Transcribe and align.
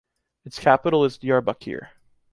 Its 0.45 0.57
capital 0.57 1.05
is 1.05 1.19
Diyarbakir. 1.19 1.89